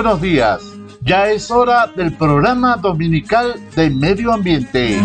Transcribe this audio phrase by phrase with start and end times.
[0.00, 0.62] Buenos días.
[1.00, 5.02] Ya es hora del programa dominical de medio ambiente.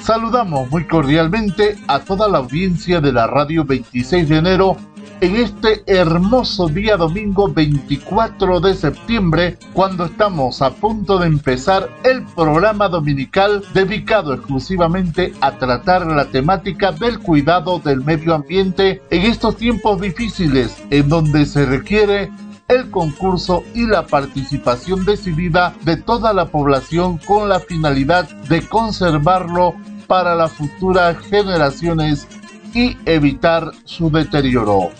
[0.00, 4.76] Saludamos muy cordialmente a toda la audiencia de la radio 26 de enero
[5.20, 12.22] en este hermoso día domingo 24 de septiembre, cuando estamos a punto de empezar el
[12.22, 19.56] programa dominical dedicado exclusivamente a tratar la temática del cuidado del medio ambiente en estos
[19.56, 22.30] tiempos difíciles en donde se requiere
[22.68, 29.74] el concurso y la participación decidida de toda la población con la finalidad de conservarlo
[30.06, 32.28] para las futuras generaciones
[32.74, 34.90] y evitar su deterioro.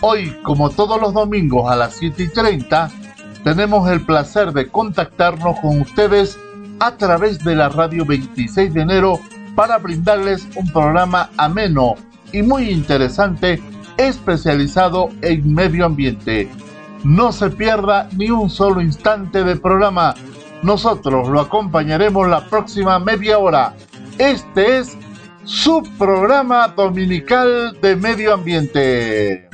[0.00, 2.88] Hoy, como todos los domingos a las 7 y 30,
[3.42, 6.38] tenemos el placer de contactarnos con ustedes
[6.78, 9.18] a través de la radio 26 de enero
[9.56, 11.96] para brindarles un programa ameno
[12.32, 13.60] y muy interesante
[13.96, 16.48] especializado en medio ambiente.
[17.02, 20.14] No se pierda ni un solo instante de programa.
[20.62, 23.74] Nosotros lo acompañaremos la próxima media hora.
[24.18, 24.96] Este es
[25.42, 29.47] su programa dominical de medio ambiente.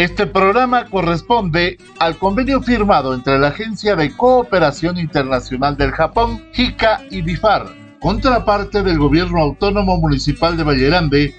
[0.00, 7.02] Este programa corresponde al convenio firmado entre la Agencia de Cooperación Internacional del Japón, JICA
[7.10, 7.66] y BIFAR,
[8.00, 11.34] contraparte del Gobierno Autónomo Municipal de Valle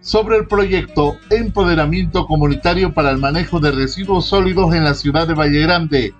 [0.00, 5.34] sobre el proyecto Empoderamiento Comunitario para el Manejo de Residuos Sólidos en la ciudad de
[5.34, 6.14] Valle Grande,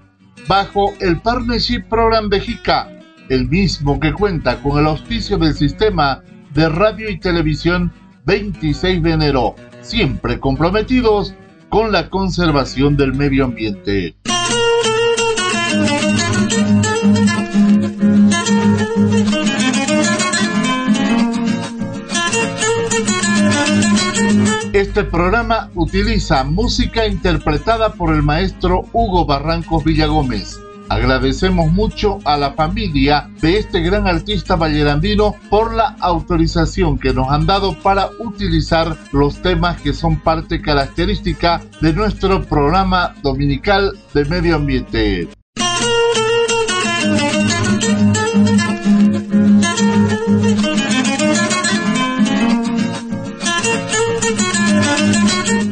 [0.49, 2.94] bajo el Partnership Program de JICA,
[3.29, 7.93] el mismo que cuenta con el auspicio del Sistema de Radio y Televisión
[8.27, 11.35] 26 de enero, siempre comprometidos
[11.69, 14.15] con la conservación del medio ambiente.
[24.73, 30.59] Este programa utiliza música interpretada por el maestro Hugo Barrancos Villagómez
[30.89, 37.31] Agradecemos mucho a la familia de este gran artista vallerandino por la autorización que nos
[37.31, 44.25] han dado para utilizar los temas que son parte característica de nuestro programa dominical de
[44.27, 45.29] medio ambiente.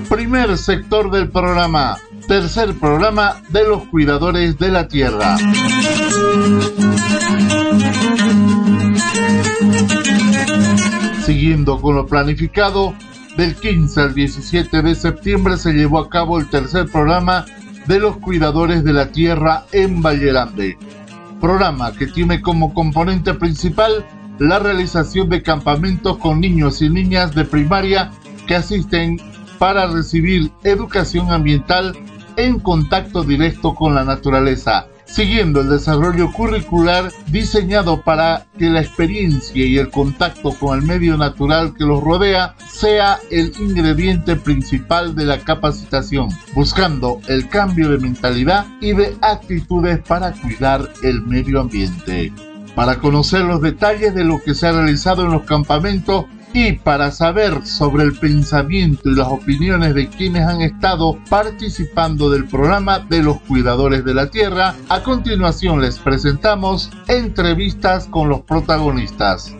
[0.08, 1.98] Primer sector del programa
[2.32, 5.36] tercer programa de los cuidadores de la tierra.
[11.26, 12.94] Siguiendo con lo planificado,
[13.36, 17.44] del 15 al 17 de septiembre se llevó a cabo el tercer programa
[17.86, 20.78] de los cuidadores de la tierra en Vallerande.
[21.38, 24.06] Programa que tiene como componente principal
[24.38, 28.10] la realización de campamentos con niños y niñas de primaria
[28.46, 29.20] que asisten
[29.58, 31.94] para recibir educación ambiental
[32.36, 39.64] en contacto directo con la naturaleza, siguiendo el desarrollo curricular diseñado para que la experiencia
[39.64, 45.26] y el contacto con el medio natural que los rodea sea el ingrediente principal de
[45.26, 52.32] la capacitación, buscando el cambio de mentalidad y de actitudes para cuidar el medio ambiente.
[52.74, 56.24] Para conocer los detalles de lo que se ha realizado en los campamentos,
[56.54, 62.46] y para saber sobre el pensamiento y las opiniones de quienes han estado participando del
[62.46, 69.54] programa de los cuidadores de la tierra, a continuación les presentamos entrevistas con los protagonistas.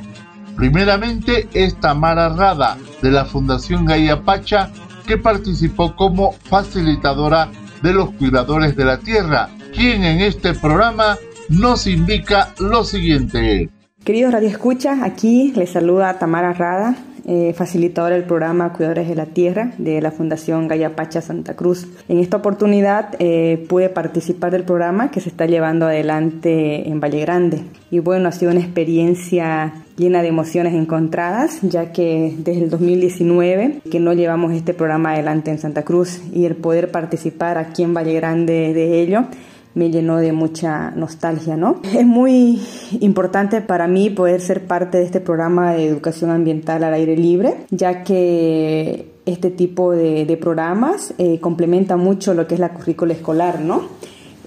[0.57, 4.71] Primeramente es Tamara Rada de la Fundación Gaia Pacha
[5.07, 7.51] que participó como facilitadora
[7.83, 11.17] de los cuidadores de la tierra, quien en este programa
[11.49, 13.71] nos indica lo siguiente.
[14.05, 19.75] Queridos radioescuchas, aquí les saluda Tamara Rada, eh, facilitadora del programa Cuidadores de la Tierra
[19.79, 21.87] de la Fundación Pacha Santa Cruz.
[22.09, 27.21] En esta oportunidad eh, pude participar del programa que se está llevando adelante en Valle
[27.21, 27.63] Grande.
[27.93, 33.83] Y bueno, ha sido una experiencia llena de emociones encontradas, ya que desde el 2019
[33.89, 37.95] que no llevamos este programa adelante en Santa Cruz y el poder participar aquí en
[37.95, 39.27] Valle Grande de ello
[39.75, 41.81] me llenó de mucha nostalgia, ¿no?
[41.95, 42.61] Es muy
[43.01, 47.67] importante para mí poder ser parte de este programa de educación ambiental al aire libre,
[47.71, 53.61] ya que este tipo de, programas eh, complementa mucho lo que es la currícula escolar,
[53.61, 53.83] ¿no?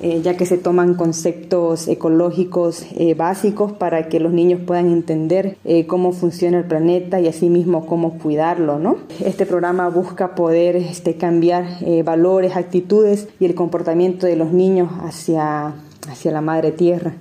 [0.02, 5.58] Eh, ya que se toman conceptos ecológicos eh, básicos para que los niños puedan entender
[5.64, 8.78] eh, cómo funciona el planeta y asimismo cómo cuidarlo.
[8.78, 8.98] ¿no?
[9.24, 11.66] Este programa busca poder este, cambiar
[12.04, 15.74] valores, actitudes y el comportamiento de los niños hacia,
[16.10, 17.14] hacia la madre tierra.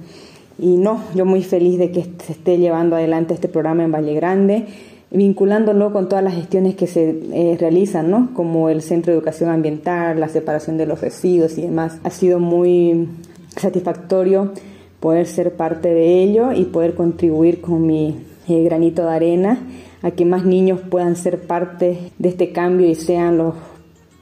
[0.58, 4.14] Y no, yo muy feliz de que se esté llevando adelante este programa en Valle
[4.14, 4.66] Grande
[5.14, 8.30] vinculándolo con todas las gestiones que se eh, realizan, ¿no?
[8.34, 11.98] como el Centro de Educación Ambiental, la separación de los residuos y demás.
[12.02, 13.08] Ha sido muy
[13.56, 14.52] satisfactorio
[14.98, 18.16] poder ser parte de ello y poder contribuir con mi
[18.48, 19.58] eh, granito de arena
[20.02, 23.54] a que más niños puedan ser parte de este cambio y sean los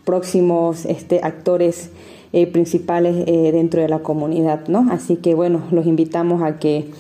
[0.05, 1.91] próximos este, actores
[2.35, 4.69] eh, principales dentro de la comunidad.
[4.69, 4.87] ¿no?
[4.91, 6.91] Así que bueno, los invitamos a que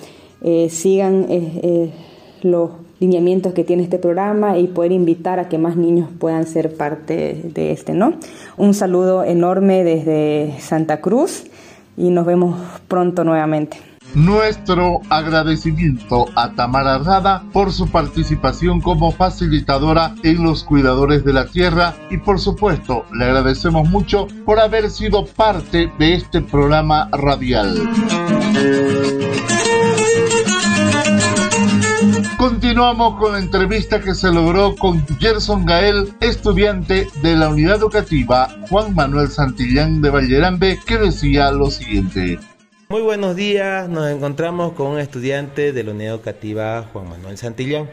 [0.68, 1.26] sigan
[2.42, 2.70] los
[3.02, 7.42] lineamientos que tiene este programa y poder invitar a que más niños puedan ser parte
[7.52, 8.14] de este, ¿no?
[8.56, 11.44] Un saludo enorme desde Santa Cruz
[11.96, 12.56] y nos vemos
[12.86, 13.76] pronto nuevamente.
[14.14, 21.46] Nuestro agradecimiento a Tamara Rada por su participación como facilitadora en los cuidadores de la
[21.46, 27.74] tierra y por supuesto le agradecemos mucho por haber sido parte de este programa radial.
[32.72, 38.48] Continuamos con la entrevista que se logró con Gerson Gael, estudiante de la unidad educativa
[38.70, 42.38] Juan Manuel Santillán de Vallerambe, que decía lo siguiente.
[42.88, 47.90] Muy buenos días, nos encontramos con un estudiante de la unidad educativa Juan Manuel Santillán.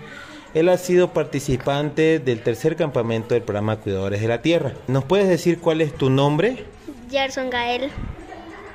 [0.54, 4.72] Él ha sido participante del tercer campamento del programa Cuidadores de la Tierra.
[4.88, 6.64] ¿Nos puedes decir cuál es tu nombre?
[7.12, 7.92] Gerson Gael.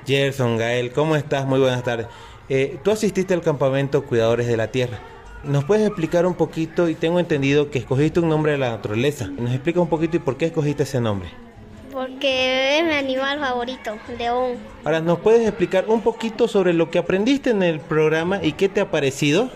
[0.06, 1.47] Gerson Gael, ¿cómo estás?
[1.47, 2.09] Muy buenas tardes.
[2.51, 5.13] Eh, tú asististe al campamento Cuidadores de la Tierra.
[5.46, 6.88] ¿Nos puedes explicar un poquito?
[6.88, 9.26] Y tengo entendido que escogiste un nombre de la naturaleza.
[9.26, 11.29] ¿Nos explica un poquito y por qué escogiste ese nombre?
[11.93, 14.56] Porque es mi animal favorito, león.
[14.85, 18.69] Ahora, ¿nos puedes explicar un poquito sobre lo que aprendiste en el programa y qué
[18.69, 19.50] te ha parecido?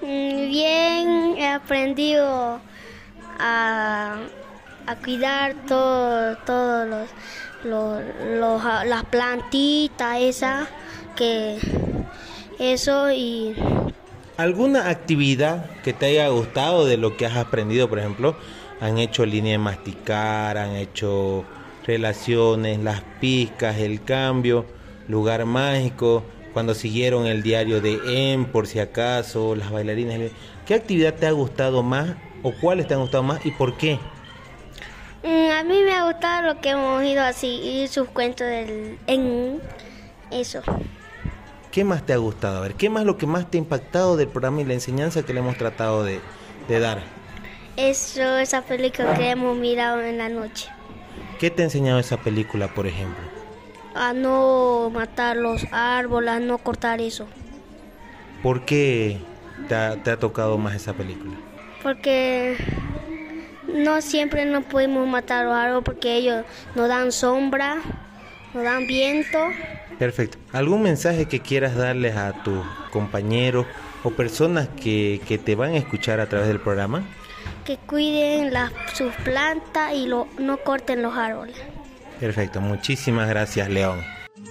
[0.00, 2.60] Mm, bien, he aprendido
[3.38, 4.16] a,
[5.04, 7.08] cuidar todos todo los,
[7.64, 10.68] los, las plantitas, esas,
[11.16, 11.58] que
[12.58, 13.54] eso y
[14.38, 18.36] ¿Alguna actividad que te haya gustado de lo que has aprendido, por ejemplo?
[18.80, 21.44] Han hecho línea de masticar, han hecho
[21.84, 24.64] relaciones, las pizcas, el cambio,
[25.08, 27.98] lugar mágico, cuando siguieron el diario de
[28.32, 30.30] M, por si acaso, las bailarinas.
[30.64, 32.10] ¿Qué actividad te ha gustado más
[32.44, 33.98] o cuáles te han gustado más y por qué?
[35.24, 39.00] Mm, a mí me ha gustado lo que hemos ido así y sus cuentos del
[39.08, 39.60] en
[40.30, 40.62] eso.
[41.70, 42.58] ¿Qué más te ha gustado?
[42.58, 45.22] A ver, ¿qué más lo que más te ha impactado del programa y la enseñanza
[45.22, 46.20] que le hemos tratado de,
[46.68, 47.02] dar?
[47.76, 50.68] Eso, esa película que hemos mirado en la noche.
[51.38, 53.22] ¿Qué te ha enseñado esa película, por ejemplo?
[53.94, 57.26] A no matar los árboles, a no cortar eso.
[58.42, 59.18] ¿Por qué
[59.68, 61.34] te ha, te ha tocado más esa película?
[61.82, 62.56] Porque
[63.66, 66.44] no siempre no podemos matar los árboles porque ellos
[66.74, 67.76] nos dan sombra,
[68.54, 69.38] nos dan viento
[69.98, 70.38] Perfecto.
[70.52, 73.66] ¿Algún mensaje que quieras darles a tus compañeros
[74.04, 77.02] o personas que, te van a escuchar a través del programa?
[77.64, 81.56] Que cuiden las, sus plantas y lo, no corten los árboles.
[82.20, 82.60] Perfecto.
[82.60, 84.00] Muchísimas gracias, León.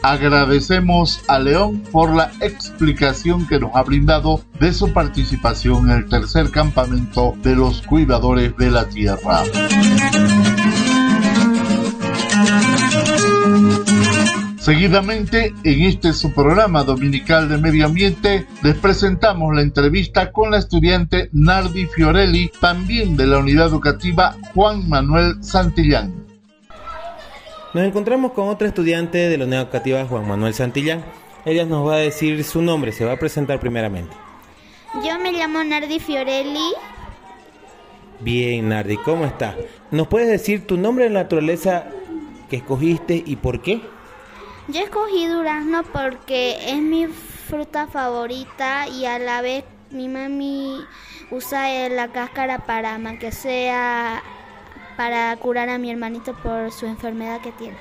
[0.03, 6.09] Agradecemos a León por la explicación que nos ha brindado de su participación en el
[6.09, 9.43] tercer campamento de los cuidadores de la tierra.
[14.67, 20.57] Seguidamente, en este su programa dominical de medio ambiente, les presentamos la entrevista con la
[20.57, 26.13] estudiante Nardi Fiorelli, también de la unidad educativa Juan Manuel Santillán.
[27.73, 31.01] Nos encontramos con otra estudiante de la unidad educativa Juan Manuel Santillán.
[31.45, 34.13] Ella nos va a decir su nombre, se va a presentar primeramente.
[34.95, 36.73] Yo me llamo Nardi Fiorelli.
[38.19, 39.55] Bien, Nardi, ¿cómo está?
[39.91, 41.85] ¿Nos puedes decir tu nombre de naturaleza
[42.49, 43.79] que escogiste y por qué?
[44.69, 50.81] Yo escogí durazno porque es mi fruta favorita y a la vez mi mami
[51.31, 54.21] usa la cáscara para que sea
[54.97, 57.77] para curar a mi hermanito por su enfermedad que tiene.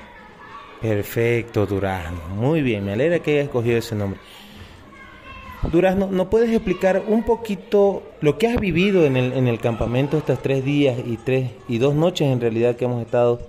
[0.81, 2.19] Perfecto, Durazno.
[2.35, 4.19] Muy bien, me alegra que haya escogido ese nombre.
[5.71, 10.17] Durazno, ¿no puedes explicar un poquito lo que has vivido en el, en el campamento
[10.17, 13.41] estos tres días y tres y dos noches en realidad que hemos estado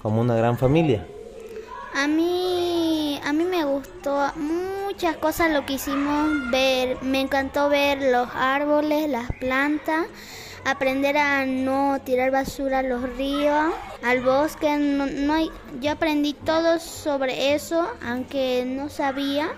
[0.00, 1.04] como una gran familia?
[1.92, 2.65] A mí,
[3.26, 7.02] a mí me gustó muchas cosas lo que hicimos ver.
[7.02, 10.06] Me encantó ver los árboles, las plantas.
[10.64, 13.72] aprender a no tirar basura a los ríos,
[14.04, 14.76] al bosque.
[14.78, 15.34] No,
[15.80, 19.48] yo aprendí todo sobre eso, aunque no sabía.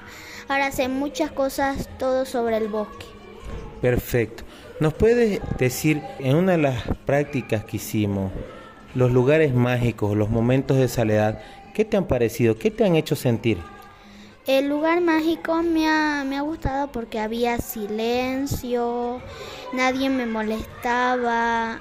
[0.49, 3.05] Ahora sé muchas cosas, todo sobre el bosque.
[3.83, 4.45] Perfecto.
[4.81, 8.33] ¿Nos puedes decir en una de las prácticas que hicimos,
[8.99, 11.41] los lugares mágicos, los momentos de soledad,
[11.73, 12.59] qué te han parecido?
[12.59, 13.59] ¿Qué te han hecho sentir?
[14.45, 19.23] El lugar mágico me ha, me ha gustado porque había silencio,
[19.73, 21.79] nadie me molestaba,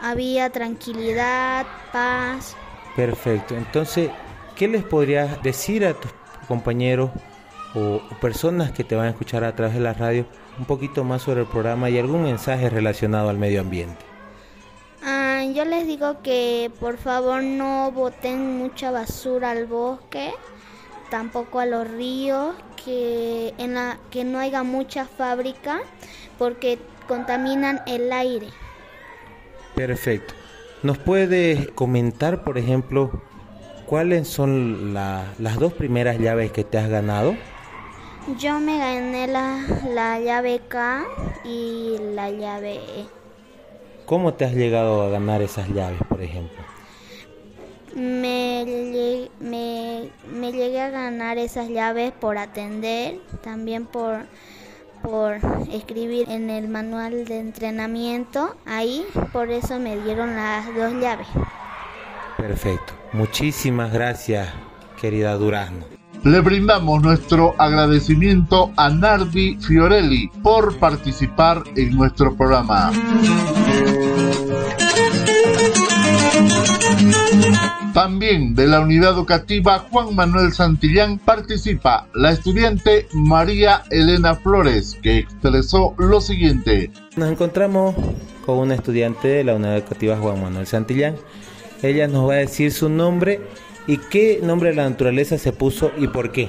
[0.00, 2.56] había tranquilidad, paz.
[2.96, 3.54] Perfecto.
[3.54, 4.08] Entonces,
[4.54, 6.10] ¿qué les podrías decir a tus
[6.48, 7.10] compañeros
[7.74, 10.24] o, personas que te van a escuchar a través de la radio
[10.58, 14.05] un poquito más sobre el programa y algún mensaje relacionado al medio ambiente?
[15.56, 20.34] Yo les digo que por favor no boten mucha basura al bosque
[21.08, 25.80] tampoco a los ríos, que, en la, que no haya mucha fábrica
[26.38, 28.48] porque contaminan el aire.
[29.74, 30.34] Perfecto.
[30.82, 33.22] ¿Nos puede comentar, por ejemplo,
[33.86, 37.34] cuáles son las dos primeras llaves que te has ganado?
[38.38, 41.02] Yo me gané la, la llave K
[41.46, 43.06] y la llave E.
[44.06, 46.56] ¿Cómo te has llegado a ganar esas llaves, por ejemplo?
[47.96, 54.26] Me, me, me, llegué a ganar esas llaves por atender, también por,
[55.02, 55.38] por
[55.72, 58.54] escribir en el manual de entrenamiento.
[58.64, 61.26] Ahí por eso me dieron las dos llaves.
[62.36, 62.92] Perfecto.
[63.12, 64.48] Muchísimas gracias,
[65.00, 65.95] querida Durazno.
[66.26, 72.90] Le brindamos nuestro agradecimiento a Nardi Fiorelli por participar en nuestro programa.
[77.94, 85.18] También de la unidad educativa Juan Manuel Santillán participa la estudiante María Elena Flores, que
[85.18, 86.90] expresó lo siguiente.
[87.14, 87.94] Nos encontramos
[88.44, 91.14] con una estudiante de la unidad educativa Juan Manuel Santillán.
[91.84, 93.42] Ella nos va a decir su nombre
[93.86, 96.48] y qué nombre de la naturaleza se puso y por qué.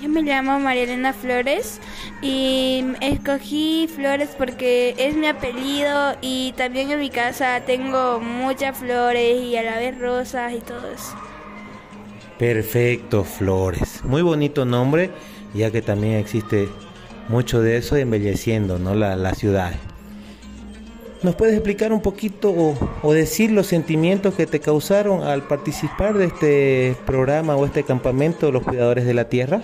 [0.00, 1.78] Yo me llamo María Elena Flores
[2.22, 9.42] y escogí flores porque es mi apellido y también en mi casa tengo muchas flores
[9.42, 11.14] y a la vez rosas y todo eso.
[12.38, 14.02] Perfecto, Flores.
[14.02, 15.10] Muy bonito nombre,
[15.52, 16.70] ya que también existe
[17.28, 18.94] mucho de eso embelleciendo ¿no?
[18.94, 19.74] la, la ciudad.
[21.22, 22.50] ¿Nos puedes explicar un poquito
[23.02, 28.46] o, decir los sentimientos que te causaron al participar de este programa o este campamento
[28.46, 29.60] de los cuidadores de la tierra?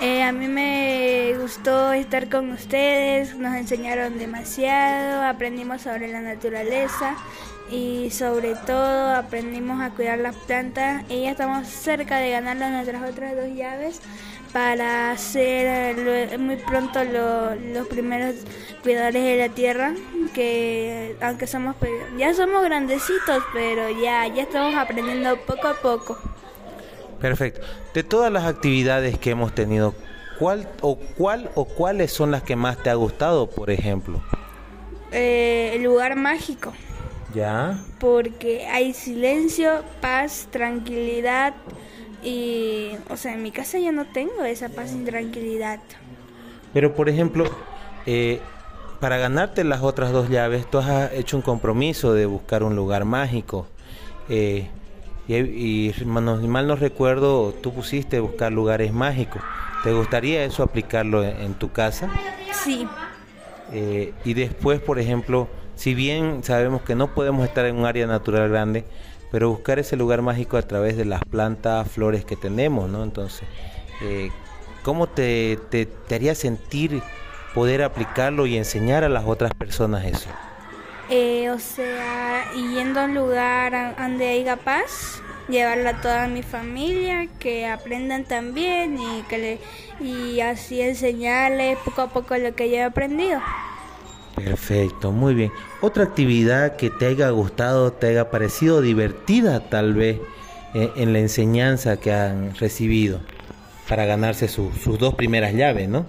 [0.00, 7.16] Eh, a mí me gustó estar con ustedes, nos enseñaron demasiado, aprendimos sobre la naturaleza
[7.70, 11.04] y sobre todo aprendimos a cuidar las plantas.
[11.08, 14.00] Y ya estamos cerca de ganar nuestras otras dos llaves
[14.52, 18.36] para ser muy pronto los primeros
[18.82, 19.94] cuidadores de la tierra
[20.34, 21.76] que aunque somos
[22.16, 26.18] ya somos grandecitos pero ya ya estamos aprendiendo poco a poco
[27.20, 27.60] Perfecto.
[27.94, 29.94] De todas las actividades que hemos tenido,
[30.38, 34.22] ¿cuál o cuál o cuáles son las que más te ha gustado, por ejemplo?
[35.10, 36.72] Eh, el lugar mágico.
[37.34, 37.78] ¿Ya?
[38.00, 41.54] Porque hay silencio, paz, tranquilidad
[42.22, 45.80] y, o sea, en mi casa ya no tengo esa paz y tranquilidad.
[46.72, 47.44] Pero, por ejemplo,
[48.06, 48.40] eh,
[49.00, 53.04] para ganarte las otras dos llaves, tú has hecho un compromiso de buscar un lugar
[53.04, 53.66] mágico.
[54.28, 54.68] Eh,
[55.28, 59.42] y, y mal no recuerdo, tú pusiste buscar lugares mágicos.
[59.84, 62.10] ¿Te gustaría eso aplicarlo en, tu casa?
[62.52, 62.86] Sí.
[63.72, 68.04] Eh, y después, por ejemplo, si bien sabemos que no podemos estar en un área
[68.08, 68.84] natural grande,
[69.30, 73.04] pero buscar ese lugar mágico a través de las plantas, flores que tenemos, ¿no?
[73.04, 73.46] Entonces,
[74.02, 74.30] eh,
[74.82, 77.00] ¿cómo te, te, haría sentir
[77.54, 80.28] poder aplicarlo y enseñar a las otras personas eso?
[81.10, 87.28] Eh, o sea, yendo a un lugar donde haya paz, llevarlo a toda mi familia,
[87.38, 89.58] que aprendan también y que le,
[90.00, 93.40] y así enseñarles poco a poco lo que yo he aprendido.
[94.44, 95.52] Perfecto, muy bien.
[95.80, 100.18] Otra actividad que te haya gustado, te haya parecido divertida tal vez
[100.74, 103.20] eh, en la enseñanza que han recibido
[103.88, 106.06] para ganarse sus dos primeras llaves, ¿no?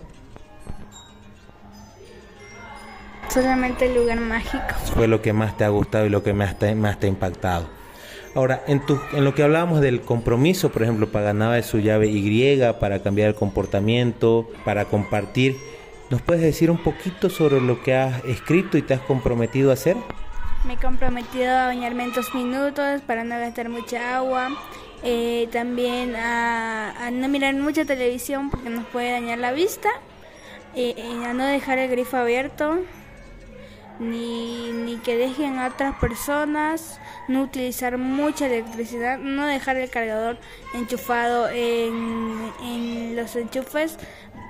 [3.29, 4.63] Solamente el lugar mágico.
[4.95, 7.09] Fue lo que más te ha gustado y lo que más te, más te ha
[7.09, 7.67] impactado.
[8.35, 12.07] Ahora, en, tu, en lo que hablábamos del compromiso, por ejemplo, para ganar su llave
[12.07, 15.57] Y, para cambiar el comportamiento, para compartir,
[16.09, 19.73] ¿nos puedes decir un poquito sobre lo que has escrito y te has comprometido a
[19.73, 19.97] hacer?
[20.65, 24.49] Me he comprometido a bañarme en dos minutos para no gastar mucha agua.
[25.03, 29.89] Eh, también a, no mirar mucha televisión porque nos puede dañar la vista.
[30.75, 32.79] Eh, a no dejar el grifo abierto
[33.99, 40.37] ni, ni que dejen a otras personas, no utilizar mucha electricidad, no dejar el cargador
[40.73, 43.97] enchufado en, en los enchufes,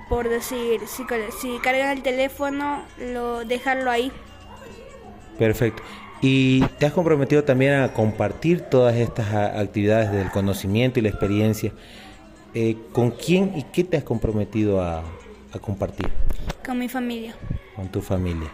[0.09, 1.03] por decir, si,
[1.39, 4.11] si cargan el teléfono, lo, dejarlo ahí.
[5.37, 5.83] Perfecto.
[6.21, 11.71] Y te has comprometido también a compartir todas estas actividades del conocimiento y la experiencia.
[12.53, 15.03] Eh, ¿Con quién y qué te has comprometido a,
[15.53, 16.09] a compartir?
[16.65, 17.35] Con mi familia.
[17.75, 18.49] Con tu familia.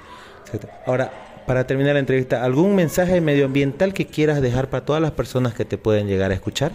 [0.86, 1.12] Ahora,
[1.48, 5.66] para terminar la entrevista, ¿algún mensaje medioambiental que quieras dejar para todas las personas que
[5.66, 6.72] te pueden llegar a escuchar?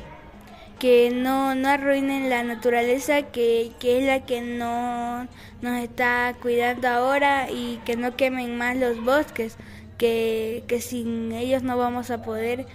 [0.81, 5.29] Que no, no arruinen la naturaleza, que, que es la que no
[5.63, 9.57] nos está cuidando ahora y que no quemen más los bosques,
[9.99, 12.67] que, que sin ellos no vamos a poder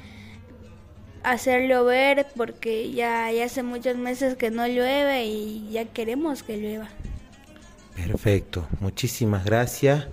[1.23, 6.57] hacer llover porque ya, ya hace muchos meses que no llueve y ya queremos que
[6.57, 6.87] llueva.
[7.95, 10.07] Perfecto, muchísimas gracias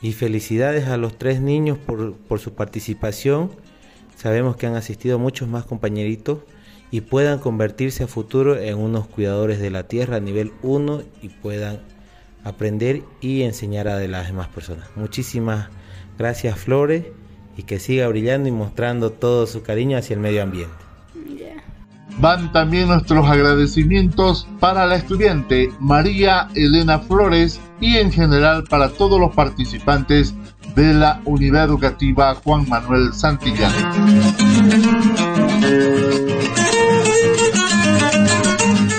[0.00, 3.50] y felicidades a los tres niños por, por su participación.
[4.16, 6.38] Sabemos que han asistido muchos más compañeritos
[6.96, 11.28] y puedan convertirse a futuro en unos cuidadores de la tierra a nivel 1 y
[11.28, 11.80] puedan
[12.42, 14.88] aprender y enseñar a las demás personas.
[14.96, 15.68] Muchísimas
[16.16, 17.04] gracias Flores
[17.54, 20.74] y que siga brillando y mostrando todo su cariño hacia el medio ambiente.
[22.18, 29.20] Van también nuestros agradecimientos para la estudiante María Elena Flores y en general para todos
[29.20, 30.34] los participantes
[30.74, 33.74] de la Unidad Educativa Juan Manuel Santillán.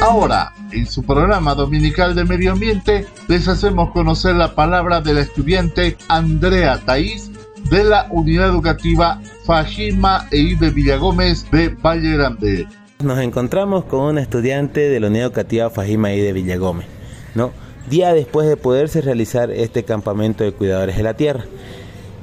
[0.10, 5.20] Ahora, en su programa dominical de medio ambiente, les hacemos conocer la palabra de la
[5.20, 7.30] estudiante Andrea Taís
[7.70, 12.68] de la Unidad Educativa Fajima e de Villagómez de Valle Grande.
[13.04, 16.88] Nos encontramos con una estudiante de la Unidad Educativa Fajima y de Villagómez,
[17.36, 17.52] ¿no?
[17.90, 21.44] Día después de poderse realizar este campamento de cuidadores de la tierra.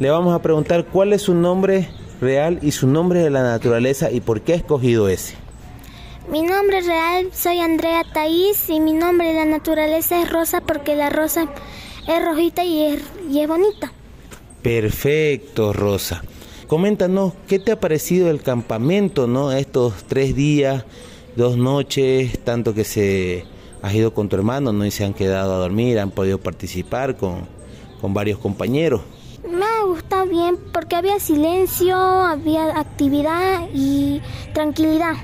[0.01, 1.91] Le vamos a preguntar cuál es su nombre
[2.23, 5.44] real y su nombre de la naturaleza y por qué ha escogido ese.
[6.29, 10.97] Mi nombre real soy Andrea Taís y mi nombre de la naturaleza es Rosa porque
[10.97, 11.49] la rosa
[12.09, 13.93] es rojita y es, y es bonita.
[14.63, 16.23] Perfecto, Rosa.
[16.67, 19.53] Coméntanos, ¿qué te ha parecido el campamento, no?
[19.53, 20.87] Estos tres días,
[21.37, 23.45] dos noches, tanto que se
[23.83, 24.87] has ido con tu hermano, ¿no?
[24.87, 27.47] Y se han quedado a dormir, han podido participar con,
[28.01, 29.03] con varios compañeros.
[29.47, 34.23] Me ha gustado bien porque había silencio, había actividad y
[34.55, 35.17] tranquilidad.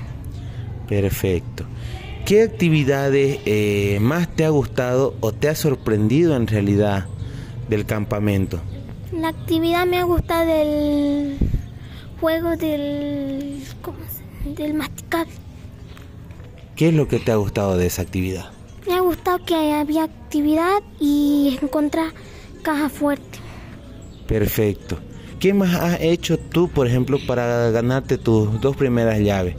[0.91, 1.63] Perfecto.
[2.25, 7.05] ¿Qué actividades eh, más te ha gustado o te ha sorprendido en realidad
[7.69, 8.59] del campamento?
[9.13, 11.37] La actividad me ha gustado del
[12.19, 13.99] juego del, ¿cómo
[14.43, 14.49] se?
[14.49, 15.27] del masticar.
[16.75, 18.51] ¿Qué es lo que te ha gustado de esa actividad?
[18.85, 22.11] Me ha gustado que había actividad y encontrar
[22.63, 23.39] caja fuerte.
[24.27, 24.97] Perfecto.
[25.39, 29.55] ¿Qué más has hecho tú, por ejemplo, para ganarte tus dos primeras llaves?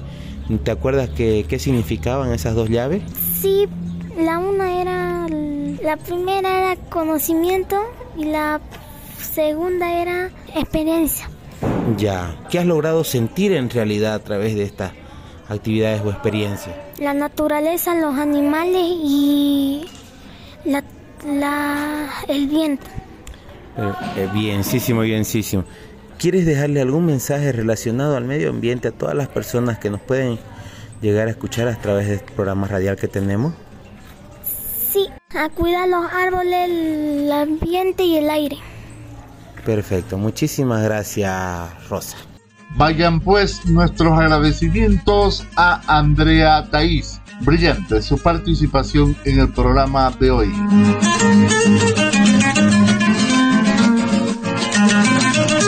[0.65, 3.03] ¿Te acuerdas qué, qué significaban esas dos llaves?
[3.41, 3.67] Sí,
[4.19, 5.27] la una era,
[5.83, 7.81] la primera era conocimiento
[8.17, 8.61] y la
[9.19, 11.29] segunda era experiencia.
[11.97, 14.93] Ya, ¿qué has logrado sentir en realidad a través de estas
[15.49, 16.75] actividades o experiencias?
[16.99, 19.85] La naturaleza, los animales y
[20.65, 20.83] la,
[21.27, 22.87] la, el viento.
[23.77, 25.65] Eh, eh, bienísimo, bienísimo.
[26.23, 30.39] ¿Quieres dejarle algún mensaje relacionado al medio ambiente a todas las personas que nos pueden
[31.01, 33.55] llegar a escuchar a través de este programa radial que tenemos?
[34.93, 38.57] Sí, a cuidar los árboles, el ambiente y el aire.
[39.67, 42.19] Perfecto, muchísimas gracias Rosa.
[42.77, 47.21] Vayan pues nuestros agradecimientos a Andrea Taís.
[47.41, 50.53] Brillante su participación en el programa de hoy.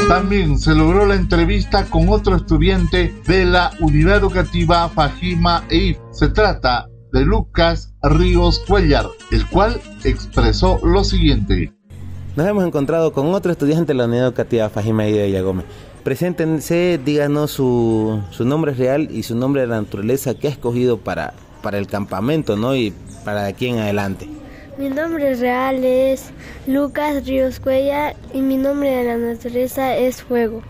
[0.09, 5.97] También se logró la entrevista con otro estudiante de la Unidad Educativa Fajima EIF.
[6.11, 11.73] Se trata de Lucas Ríos Cuellar, el cual expresó lo siguiente.
[12.37, 15.65] Nos hemos encontrado con otro estudiante de la Unidad Educativa Fajima EIF de Villagómez.
[16.05, 20.99] Preséntense, díganos su, su, nombre real y su nombre de la naturaleza que ha escogido
[20.99, 22.77] para, para el campamento ¿no?
[22.77, 22.93] y
[23.25, 24.29] para aquí en adelante.
[24.77, 26.31] Mi nombre real es
[26.67, 30.63] Lucas Ríos Cuella y mi nombre de la naturaleza es Fuego.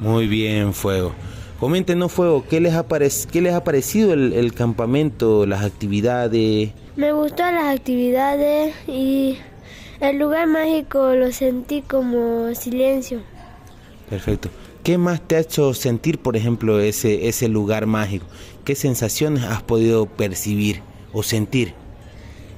[0.00, 1.12] Muy bien, Fuego.
[1.60, 2.86] Coméntenos, Fuego, ¿qué les ha,
[3.30, 6.70] qué les ha parecido el, el, campamento, las actividades?
[6.96, 9.36] Me gustan las actividades y
[10.00, 13.20] el lugar mágico lo sentí como silencio.
[14.08, 14.48] Perfecto.
[14.82, 18.26] ¿Qué más te ha hecho sentir, por ejemplo, ese, ese lugar mágico?
[18.64, 20.80] ¿Qué sensaciones has podido percibir
[21.12, 21.74] o sentir?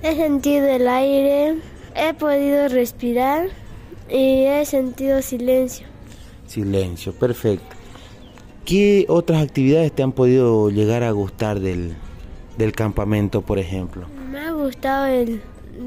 [0.06, 1.56] He sentido el aire,
[1.96, 3.48] he podido respirar
[4.08, 5.84] y he sentido silencio.
[6.46, 7.74] Silencio, perfecto.
[8.64, 11.96] ¿Qué otras actividades te han podido llegar a gustar del,
[12.56, 14.06] del campamento, por ejemplo?
[14.30, 15.42] Me ha gustado el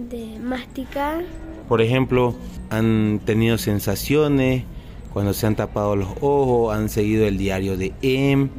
[0.09, 1.23] de masticar.
[1.69, 2.35] Por ejemplo,
[2.69, 4.65] han tenido sensaciones
[5.13, 8.49] cuando se han tapado los ojos, han seguido el diario de M,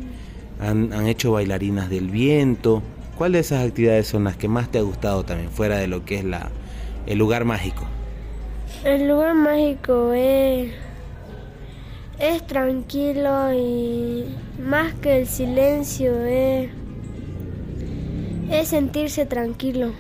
[0.59, 2.83] han, han hecho bailarinas del viento.
[3.21, 6.07] ¿Cuáles de esas actividades son las que más te ha gustado también, fuera de lo
[6.07, 6.49] que es la,
[7.05, 7.85] el lugar mágico?
[8.83, 10.73] El lugar mágico es,
[12.19, 14.25] es tranquilo y
[14.59, 16.71] más que el silencio es,
[18.51, 19.91] es sentirse tranquilo.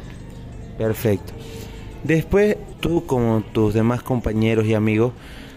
[0.79, 1.35] Perfecto.
[2.03, 5.13] Después tú como tus demás compañeros y amigos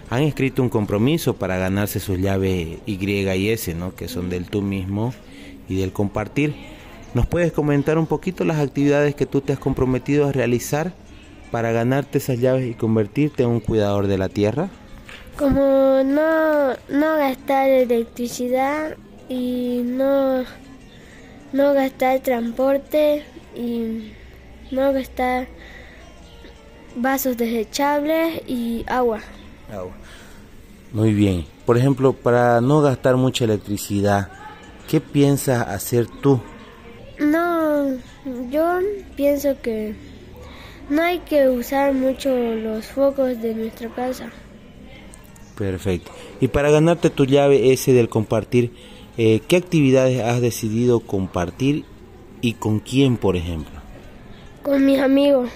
[0.09, 3.95] han escrito un compromiso para ganarse sus llaves Y y S, ¿no?
[3.95, 5.13] que son del tú mismo
[5.69, 6.72] y del compartir.
[7.13, 10.93] ¿Nos puedes comentar un poquito las actividades que tú te has comprometido a realizar
[11.51, 14.69] para ganarte esas llaves y convertirte en un cuidador de la tierra?
[15.37, 18.97] Como no, no gastar electricidad
[19.29, 20.43] y no,
[21.51, 23.23] no gastar transporte
[23.55, 24.11] y
[24.71, 25.47] no gastar
[26.95, 29.19] vasos desechables y agua.
[29.71, 29.93] Agua.
[30.91, 31.45] Muy bien.
[31.67, 34.29] Por ejemplo, para no gastar mucha electricidad,
[34.87, 36.41] ¿qué piensas hacer tú?
[37.23, 37.97] No,
[38.51, 38.79] yo
[39.15, 39.95] pienso que
[40.89, 44.29] no hay que usar mucho los focos de nuestra casa.
[45.57, 46.11] Perfecto.
[46.41, 48.73] Y para ganarte tu llave ese del compartir,
[49.17, 51.85] eh, ¿qué actividades has decidido compartir
[52.41, 53.79] y con quién, por ejemplo?
[54.61, 55.49] Con mis amigos.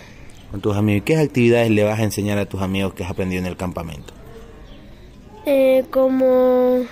[0.52, 1.04] Con tus amigos.
[1.06, 4.14] ¿Qué actividades le vas a enseñar a tus amigos que has aprendido en el campamento?
[5.46, 6.86] Eh, como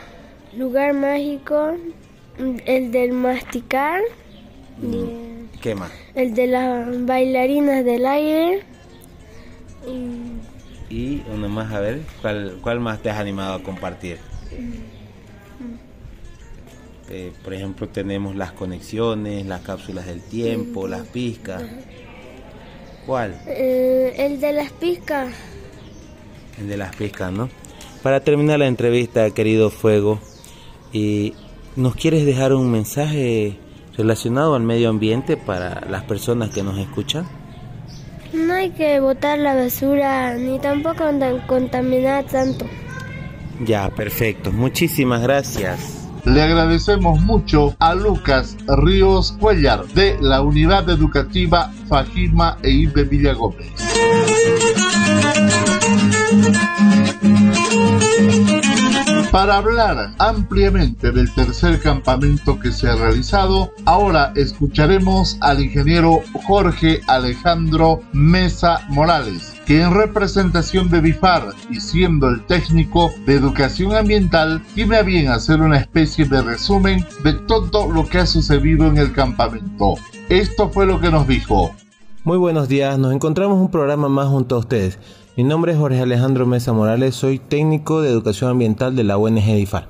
[0.57, 1.75] lugar mágico,
[2.65, 4.01] el del masticar.
[5.61, 5.91] ¿Qué más?
[6.13, 8.63] El de las bailarinas del aire.
[10.89, 14.17] Y, y uno más, a ver, ¿cuál, ¿cuál más te has animado a compartir?
[17.09, 21.63] Eh, por ejemplo, tenemos las conexiones, las cápsulas del tiempo, las pizcas.
[23.05, 23.39] ¿Cuál?
[23.45, 25.33] Eh, el de las pizcas.
[26.59, 27.49] El de las pizcas, ¿no?
[28.01, 30.19] Para terminar la entrevista, querido Fuego,
[30.91, 31.33] y
[31.75, 33.57] ¿nos quieres dejar un mensaje
[33.97, 37.25] relacionado al medio ambiente para las personas que nos escuchan?
[38.33, 41.05] No hay que botar la basura ni tampoco
[41.47, 42.65] contaminar tanto.
[43.65, 44.51] Ya, perfecto.
[44.51, 46.09] Muchísimas gracias.
[46.25, 53.71] Le agradecemos mucho a Lucas Ríos Cuellar de la Unidad Educativa Fajima e de Villagómez.
[59.35, 67.01] Para hablar ampliamente del tercer campamento que se ha realizado, ahora escucharemos al ingeniero Jorge
[67.07, 74.63] Alejandro Mesa Morales, que en representación de BIFAR y siendo el técnico de educación ambiental,
[74.73, 78.97] tiene a bien hacer una especie de resumen de todo lo que ha sucedido en
[78.97, 79.95] el campamento.
[80.29, 81.75] Esto fue lo que nos dijo.
[82.23, 84.97] Muy buenos días, nos encontramos un programa más junto a ustedes.
[85.37, 89.43] Mi nombre es Jorge Alejandro Mesa Morales, soy técnico de educación ambiental de la ONG
[89.43, 89.89] DIFAR.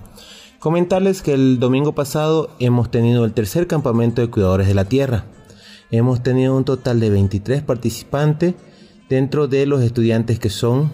[0.58, 5.26] Comentarles que el domingo pasado hemos tenido el tercer campamento de cuidadores de la tierra.
[5.92, 8.56] Hemos tenido un total de 23 participantes
[9.08, 10.92] dentro de los estudiantes que son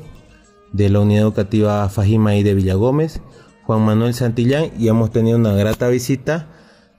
[0.73, 3.21] de la Unidad Educativa Fajima y de Villagómez,
[3.63, 6.49] Juan Manuel Santillán, y hemos tenido una grata visita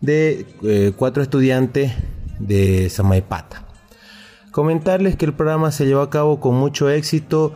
[0.00, 1.92] de eh, cuatro estudiantes
[2.38, 3.71] de Samaipata.
[4.52, 7.54] Comentarles que el programa se llevó a cabo con mucho éxito.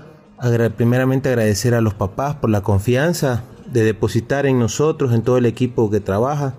[0.78, 5.44] primeramente agradecer a los papás por la confianza de depositar en nosotros, en todo el
[5.44, 6.54] equipo que trabaja,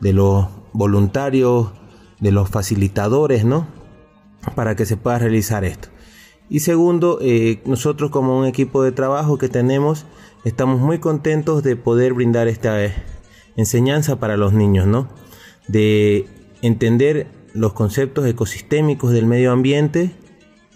[0.00, 1.72] de los voluntarios,
[2.20, 3.66] de los facilitadores, ¿no?
[4.54, 5.88] Para que se pueda realizar esto.
[6.48, 10.06] Y segundo, eh, nosotros como un equipo de trabajo que tenemos,
[10.44, 12.94] estamos muy contentos de poder brindar esta eh,
[13.56, 15.08] enseñanza para los niños, ¿no?
[15.66, 16.28] De
[16.62, 20.10] entender los conceptos ecosistémicos del medio ambiente,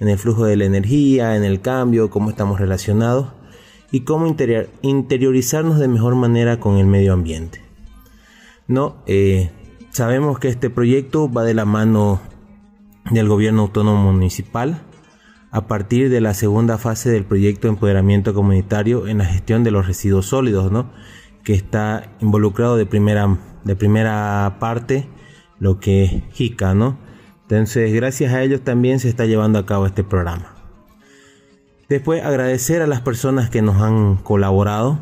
[0.00, 3.32] en el flujo de la energía, en el cambio, cómo estamos relacionados
[3.90, 4.26] y cómo
[4.82, 7.60] interiorizarnos de mejor manera con el medio ambiente.
[8.68, 9.50] No, eh,
[9.90, 12.20] sabemos que este proyecto va de la mano
[13.10, 14.82] del gobierno autónomo municipal
[15.50, 19.70] a partir de la segunda fase del proyecto de empoderamiento comunitario en la gestión de
[19.70, 20.90] los residuos sólidos, ¿no?
[21.42, 25.08] que está involucrado de primera, de primera parte
[25.60, 26.98] lo que es JICA, ¿no?
[27.42, 30.54] Entonces, gracias a ellos también se está llevando a cabo este programa.
[31.88, 34.98] Después, agradecer a las personas que nos han colaborado,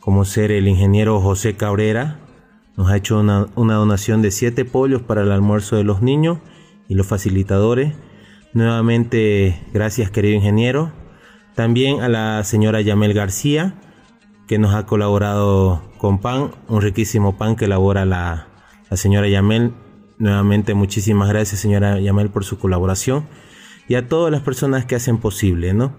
[0.00, 2.18] como ser el ingeniero José Cabrera,
[2.76, 6.38] nos ha hecho una, donación de 7 pollos para el almuerzo de los niños
[6.88, 7.94] y los facilitadores.
[8.52, 10.90] Nuevamente, gracias querido ingeniero.
[11.54, 13.74] También a la señora Yamel García,
[14.48, 18.47] que nos ha colaborado con pan, un riquísimo pan que elabora la,
[18.90, 19.72] la señora Yamel.
[20.18, 23.26] Nuevamente muchísimas gracias señora Yamel por su colaboración
[23.88, 25.92] y a todas las personas que hacen posible, ¿no?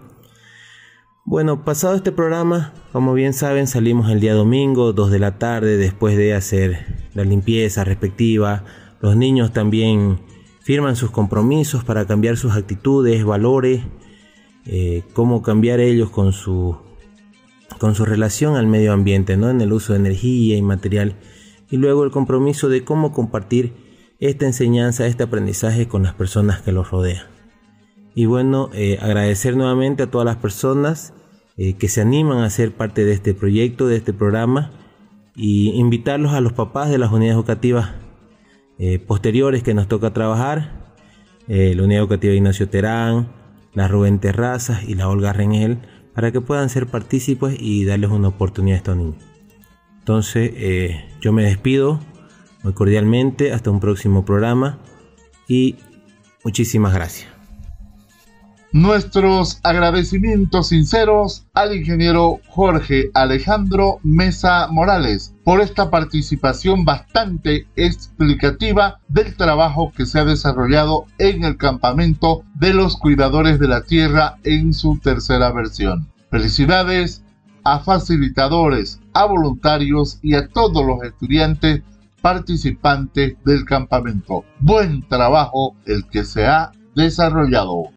[1.26, 5.78] Bueno, pasado este programa, como bien saben, salimos el día domingo, 2 de la tarde,
[5.78, 8.64] después de hacer la limpieza respectiva.
[9.00, 10.20] Los niños también
[10.62, 13.82] firman sus compromisos para cambiar sus actitudes, valores,
[14.66, 16.78] eh, cómo cambiar ellos con su,
[17.78, 19.50] con su relación al medio ambiente, ¿no?
[19.50, 21.16] en el uso de energía y material.
[21.70, 23.74] Y luego el compromiso de cómo compartir
[24.20, 27.28] esta enseñanza, este aprendizaje con las personas que los rodean.
[28.16, 31.14] Y bueno, eh, agradecer nuevamente a todas las personas
[31.58, 34.72] eh, que se animan a ser parte de este proyecto, de este programa,
[35.36, 37.92] y invitarlos a los papás de las unidades educativas
[38.78, 40.80] eh, posteriores que nos toca trabajar,
[41.48, 43.30] la unidad educativa Ignacio Terán,
[43.74, 45.80] la Rubén Terrazas y la Olga Rengel,
[46.14, 49.29] para que puedan ser partícipes y darles una oportunidad a estos niños.
[50.10, 52.00] Entonces, yo me despido
[52.64, 54.80] muy cordialmente, hasta un próximo programa
[55.48, 55.76] y
[56.44, 57.30] muchísimas gracias.
[58.72, 69.36] Nuestros agradecimientos sinceros al ingeniero Jorge Alejandro Mesa Morales por esta participación bastante explicativa del
[69.36, 74.74] trabajo que se ha desarrollado en el campamento de los cuidadores de la tierra en
[74.74, 76.12] su tercera versión.
[76.32, 77.24] Felicidades
[77.64, 81.82] a facilitadores, a voluntarios y a todos los estudiantes
[82.22, 84.44] participantes del campamento.
[84.60, 87.92] Buen trabajo el que se ha desarrollado.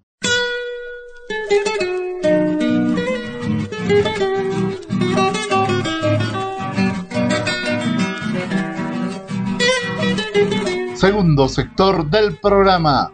[10.94, 13.10] Segundo sector del programa,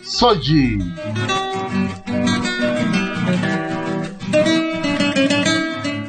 [0.00, 0.78] Soji.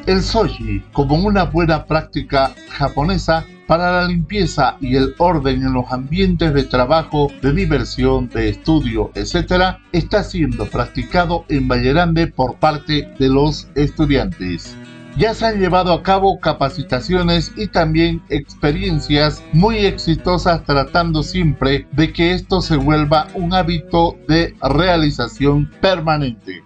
[0.05, 5.89] El soji, como una buena práctica japonesa para la limpieza y el orden en los
[5.93, 13.13] ambientes de trabajo, de diversión, de estudio, etc., está siendo practicado en Vallerande por parte
[13.17, 14.75] de los estudiantes.
[15.15, 22.11] Ya se han llevado a cabo capacitaciones y también experiencias muy exitosas tratando siempre de
[22.11, 26.61] que esto se vuelva un hábito de realización permanente.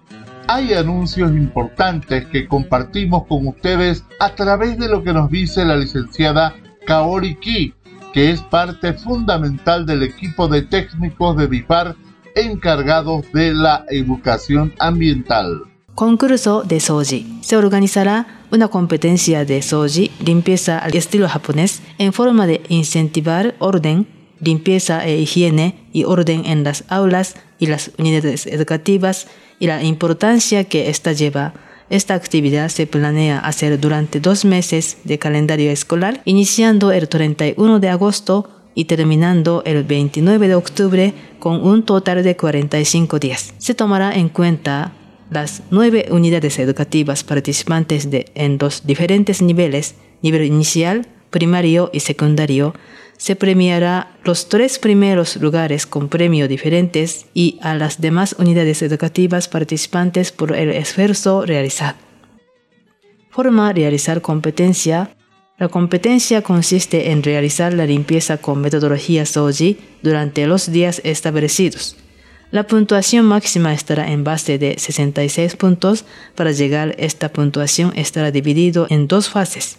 [0.50, 5.76] Hay anuncios importantes que compartimos con ustedes a través de lo que nos dice la
[5.76, 6.56] licenciada
[6.86, 7.74] Kaori Ki,
[8.14, 11.96] que es parte fundamental del equipo de técnicos de BIPAR
[12.34, 15.64] encargados de la educación ambiental.
[15.96, 17.40] Concurso de Soji.
[17.42, 24.08] Se organizará una competencia de Soji, limpieza al estilo japonés, en forma de incentivar orden,
[24.40, 29.28] limpieza e higiene y orden en las aulas y las unidades educativas
[29.60, 31.54] y la importancia que esta lleva.
[31.90, 37.90] Esta actividad se planea hacer durante dos meses de calendario escolar, iniciando el 31 de
[37.90, 43.54] agosto y terminando el 29 de octubre con un total de 45 días.
[43.58, 44.94] Se tomará en cuenta
[45.30, 52.74] las nueve unidades educativas participantes de, en los diferentes niveles, nivel inicial, primario y secundario,
[53.18, 59.48] se premiará los tres primeros lugares con premios diferentes y a las demás unidades educativas
[59.48, 61.98] participantes por el esfuerzo realizado.
[63.32, 65.16] Forma realizar competencia.
[65.58, 71.98] La competencia consiste en realizar la limpieza con metodología SOJI durante los días establecidos.
[72.52, 76.06] La puntuación máxima estará en base de 66 puntos.
[76.36, 79.78] Para llegar a esta puntuación estará dividido en dos fases.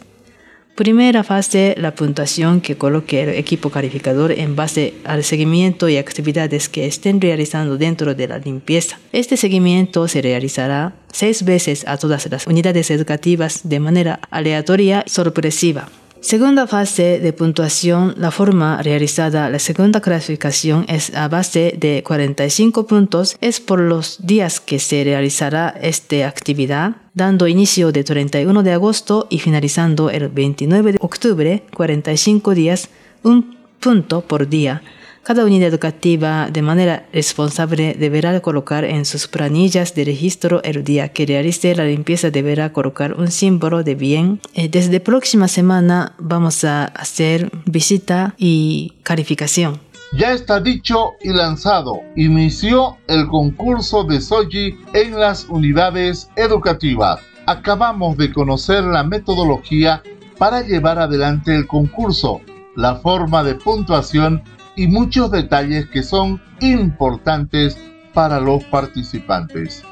[0.78, 6.68] Primera fase, la puntuación que coloque el equipo calificador en base al seguimiento y actividades
[6.68, 8.96] que estén realizando dentro de la limpieza.
[9.10, 15.10] Este seguimiento se realizará seis veces a todas las unidades educativas de manera aleatoria y
[15.10, 15.88] sorpresiva.
[16.20, 22.86] Segunda fase de puntuación, la forma realizada, la segunda clasificación es a base de 45
[22.86, 28.72] puntos, es por los días que se realizará esta actividad, dando inicio de 31 de
[28.72, 32.88] agosto y finalizando el 29 de octubre, 45 días,
[33.22, 34.82] un punto por día.
[35.28, 41.10] Cada unidad educativa de manera responsable deberá colocar en sus planillas de registro el día
[41.10, 44.40] que realice la limpieza deberá colocar un símbolo de bien.
[44.54, 49.78] Eh, desde próxima semana vamos a hacer visita y calificación.
[50.12, 52.00] Ya está dicho y lanzado.
[52.16, 57.20] Inició el concurso de Soji en las unidades educativas.
[57.44, 60.02] Acabamos de conocer la metodología
[60.38, 62.40] para llevar adelante el concurso,
[62.76, 64.42] la forma de puntuación
[64.78, 67.76] y muchos detalles que son importantes
[68.14, 69.82] para los participantes.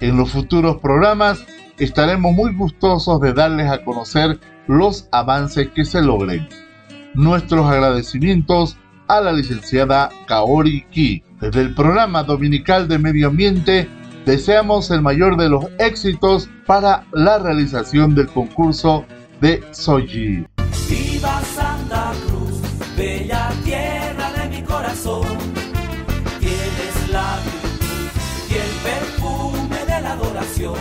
[0.00, 1.44] En los futuros programas
[1.78, 4.38] estaremos muy gustosos de darles a conocer
[4.68, 6.48] los avances que se logren.
[7.14, 8.76] Nuestros agradecimientos
[9.08, 11.24] a la licenciada Kaori Ki.
[11.40, 13.88] Desde el programa dominical de medio ambiente
[14.26, 19.04] deseamos el mayor de los éxitos para la realización del concurso
[19.40, 20.46] de Soji.
[24.90, 25.26] Corazón.
[26.40, 28.10] Tienes la virtud
[28.50, 30.74] y el perfume de la adoración.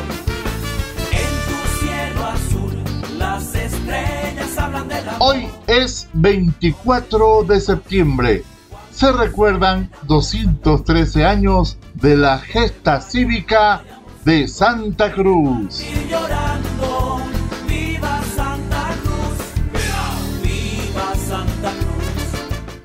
[1.11, 5.15] En tu cielo azul, las estrellas hablan de la.
[5.19, 8.43] Hoy es 24 de septiembre.
[8.91, 13.83] Se recuerdan 213 años de la gesta cívica
[14.25, 15.81] de Santa Cruz.
[15.81, 16.18] Y llorando,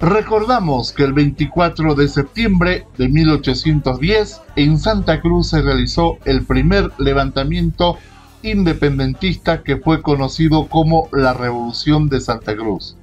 [0.04, 6.90] Recordamos que el 24 de septiembre de 1810 en Santa Cruz se realizó el primer
[6.98, 7.96] levantamiento
[8.42, 12.98] independentista que fue conocido como la Revolución de Santa Cruz.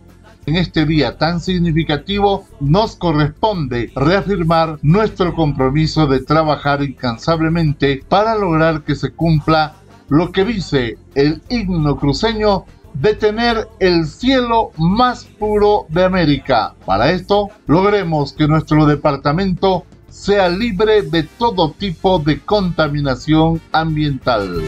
[0.46, 8.84] En este día tan significativo nos corresponde reafirmar nuestro compromiso de trabajar incansablemente para lograr
[8.84, 9.74] que se cumpla
[10.08, 16.76] lo que dice el himno cruceño de tener el cielo más puro de América.
[16.86, 24.62] Para esto, logremos que nuestro departamento sea libre de todo tipo de contaminación ambiental.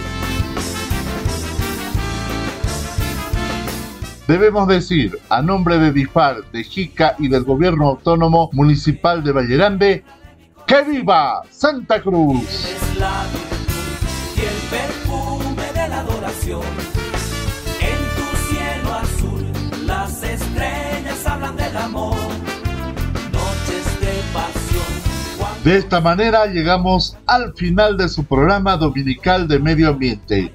[4.27, 10.03] Debemos decir, a nombre de DIFAR, de JICA y del Gobierno Autónomo Municipal de Vallerande,
[10.65, 12.41] ¡que viva Santa Cruz!
[12.41, 13.53] Es la virtud
[14.38, 17.12] y el perfume de la adoración.
[20.03, 22.17] Las estrellas hablan del amor.
[23.31, 25.63] Noches de pasión.
[25.63, 30.53] De esta manera llegamos al final de su programa dominical de medio ambiente.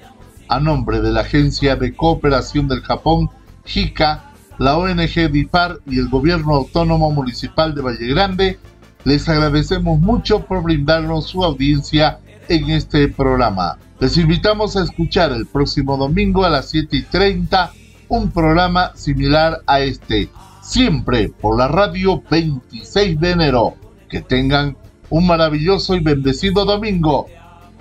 [0.48, 3.30] A nombre de la Agencia de Cooperación del Japón,
[3.64, 8.58] JICA, la ONG DIPAR y el Gobierno Autónomo Municipal de Valle Grande,
[9.04, 12.18] les agradecemos mucho por brindarnos su audiencia
[12.50, 13.78] en este programa.
[13.98, 17.72] Les invitamos a escuchar el próximo domingo a las 7 y 30
[18.08, 20.30] un programa similar a este,
[20.62, 23.74] siempre por la radio 26 de enero.
[24.08, 24.76] Que tengan
[25.10, 27.26] un maravilloso y bendecido domingo.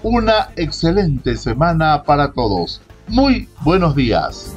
[0.04, 2.82] Una excelente semana para todos.
[3.08, 4.54] Muy buenos días.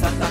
[0.00, 0.29] Santa